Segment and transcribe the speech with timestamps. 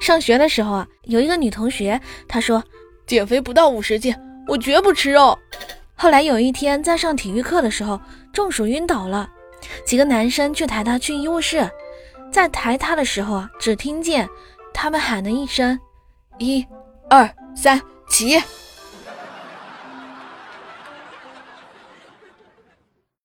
[0.00, 2.62] 上学的时候啊有一个女同学她说
[3.06, 4.14] 减肥不到五十斤
[4.46, 5.38] 我绝不吃肉。
[5.94, 8.00] 后来有一天在上体育课的时候
[8.32, 9.28] 中暑晕倒了
[9.84, 11.68] 几个男生去抬她去医务室。
[12.30, 14.28] 在抬她的时候啊只听见
[14.72, 15.78] 他们喊了一声
[16.38, 16.64] 一
[17.10, 18.38] 二三起！